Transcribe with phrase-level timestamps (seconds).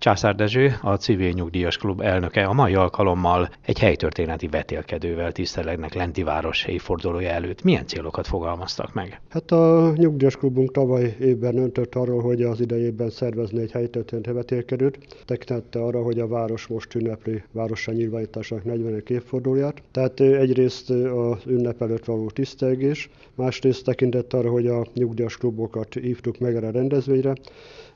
[0.00, 6.64] Császár Dezső, a Civil Nyugdíjas Klub elnöke a mai alkalommal egy helytörténeti vetélkedővel tisztelegnek Lentiváros
[6.64, 7.62] évfordulója előtt.
[7.62, 9.20] Milyen célokat fogalmaztak meg?
[9.28, 14.98] Hát a Nyugdíjas Klubunk tavaly évben öntött arról, hogy az idejében szervezni egy helytörténeti vetélkedőt,
[15.24, 19.02] tekintette arra, hogy a város most ünnepli városa nyilvánításának 40.
[19.06, 19.82] évfordulóját.
[19.90, 26.38] Tehát egyrészt az ünnep előtt való tisztelgés, másrészt tekintett arra, hogy a nyugdíjas klubokat hívtuk
[26.38, 27.32] meg erre a rendezvényre,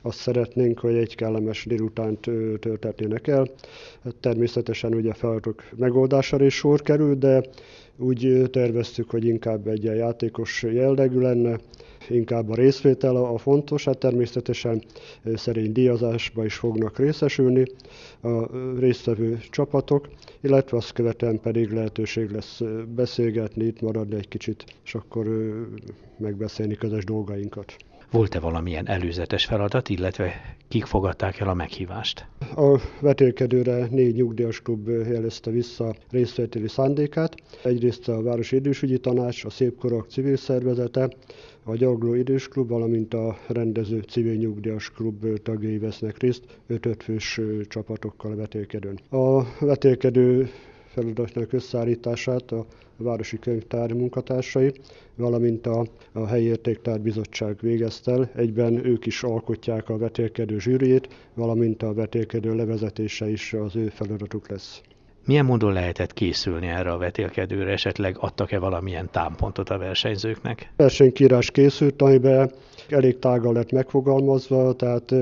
[0.05, 1.65] azt szeretnénk, hogy egy kellemes
[1.95, 3.47] délutánt töltetnének el.
[4.19, 7.43] Természetesen ugye feladatok megoldására is sor kerül, de
[7.97, 11.59] úgy terveztük, hogy inkább egy ilyen játékos jellegű lenne,
[12.09, 14.83] inkább a részvétel a fontos, hát természetesen
[15.35, 17.65] szerény díjazásba is fognak részesülni
[18.21, 20.07] a résztvevő csapatok,
[20.41, 22.61] illetve azt követően pedig lehetőség lesz
[22.95, 25.25] beszélgetni, itt maradni egy kicsit, és akkor
[26.17, 27.75] megbeszélni közös dolgainkat.
[28.15, 32.27] Volt-e valamilyen előzetes feladat, illetve kik fogadták el a meghívást?
[32.55, 37.35] A vetélkedőre négy nyugdíjas klub jelezte vissza részvételi szándékát.
[37.63, 41.09] Egyrészt a Városi Idősügyi Tanács, a Szépkorok civil szervezete,
[41.63, 47.41] a Gyagló Idős Klub, valamint a rendező civil nyugdíjas klub tagjai vesznek részt, öt fős
[47.67, 48.99] csapatokkal a vetélkedőn.
[49.09, 50.49] A vetélkedő
[50.95, 52.65] feladatnak összeállítását a
[52.97, 54.71] Városi Könyvtár munkatársai,
[55.15, 58.29] valamint a, a Helyi Értéktár Bizottság végezte el.
[58.35, 64.49] Egyben ők is alkotják a vetélkedő zsűriét, valamint a vetélkedő levezetése is az ő feladatuk
[64.49, 64.81] lesz.
[65.25, 67.71] Milyen módon lehetett készülni erre a vetélkedőre?
[67.71, 70.71] Esetleg adtak-e valamilyen támpontot a versenyzőknek?
[70.75, 72.51] Versenykírás készült, amiben
[72.89, 75.15] elég tágan lett megfogalmazva, tehát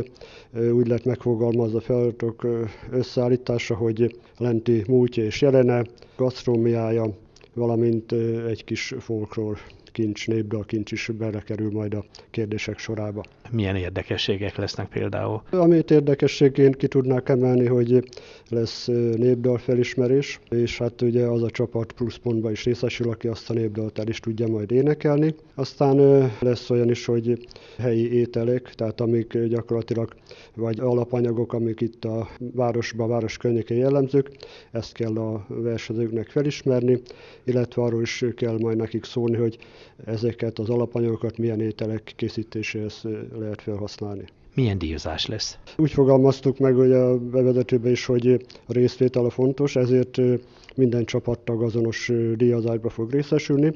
[0.71, 2.47] úgy lett megfogalmazva feladatok
[2.91, 5.83] összeállítása, hogy lenti múltja és jelene,
[6.15, 7.05] gasztrómiája,
[7.53, 8.11] valamint
[8.47, 9.57] egy kis folklór
[9.93, 13.23] kincs, népdal kincs is belekerül majd a kérdések sorába.
[13.51, 15.41] Milyen érdekességek lesznek például?
[15.51, 18.09] Amit érdekességként ki tudnák emelni, hogy
[18.49, 23.53] lesz népdal felismerés, és hát ugye az a csapat pluszpontban is részesül, aki azt a
[23.53, 25.35] népdalt el is tudja majd énekelni.
[25.55, 25.97] Aztán
[26.39, 27.47] lesz olyan is, hogy
[27.77, 30.13] helyi ételek, tehát amik gyakorlatilag
[30.55, 34.29] vagy alapanyagok, amik itt a városban, a város környékén jellemzők,
[34.71, 37.01] ezt kell a versenyzőknek felismerni,
[37.43, 39.57] illetve arról is kell majd nekik szólni, hogy
[40.05, 43.01] ezeket az alapanyagokat milyen ételek készítéséhez
[43.37, 44.25] lehet felhasználni.
[44.55, 45.57] Milyen díjazás lesz?
[45.77, 48.27] Úgy fogalmaztuk meg hogy a bevezetőben is, hogy
[48.65, 50.17] a részvétel a fontos, ezért
[50.75, 53.71] minden csapattag azonos díjazásba fog részesülni.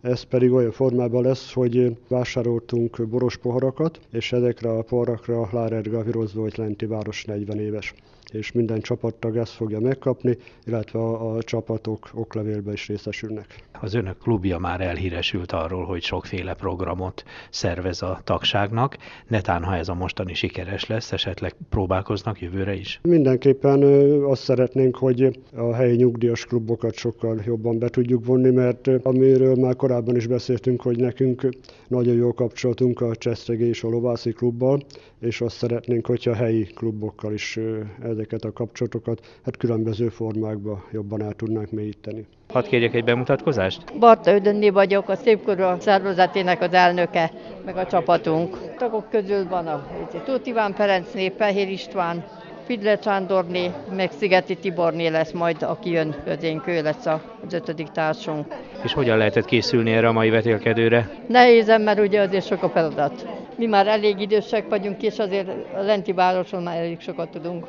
[0.00, 6.40] Ez pedig olyan formában lesz, hogy vásároltunk boros poharakat, és ezekre a poharakra Lárer Gavirozva,
[6.40, 7.94] hogy Lenti város 40 éves
[8.34, 13.64] és minden csapattag ezt fogja megkapni, illetve a, a csapatok oklevélbe is részesülnek.
[13.80, 18.96] Az önök klubja már elhíresült arról, hogy sokféle programot szervez a tagságnak.
[19.26, 23.00] Netán, ha ez a mostani sikeres lesz, esetleg próbálkoznak jövőre is?
[23.02, 23.82] Mindenképpen
[24.22, 29.76] azt szeretnénk, hogy a helyi nyugdíjas klubokat sokkal jobban be tudjuk vonni, mert amiről már
[29.76, 31.48] korábban is beszéltünk, hogy nekünk
[31.88, 34.80] nagyon jó kapcsolatunk a Csesztegé és a Lovászi klubbal,
[35.20, 37.58] és azt szeretnénk, hogyha a helyi klubokkal is
[38.02, 42.26] ezeket a kapcsolatokat hát különböző formákba jobban el tudnánk mélyíteni.
[42.54, 43.98] Hadd kérjek egy bemutatkozást?
[43.98, 47.30] Barta Ödönné vagyok, a Szépkorú szervezetének az elnöke,
[47.64, 48.54] meg a csapatunk.
[48.54, 49.86] A tagok közül van a
[50.24, 52.24] Tóth Iván Ferencné, Fehér István,
[52.66, 58.46] Fidle Csándorné, meg Szigeti Tiborné lesz majd, aki jön közénk, ő lesz az ötödik társunk.
[58.82, 61.10] És hogyan lehetett készülni erre a mai vetélkedőre?
[61.28, 63.26] Nehézen, mert ugye azért sok a feladat.
[63.56, 67.62] Mi már elég idősek vagyunk, és azért a lenti városon már elég sokat tudunk.